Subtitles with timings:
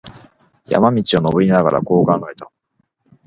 [0.65, 2.51] 山路を登りながら、こう考えた。